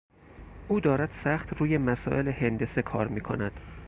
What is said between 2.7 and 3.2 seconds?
کار